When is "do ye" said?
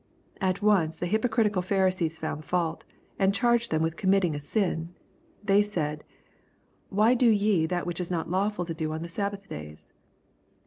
7.13-7.67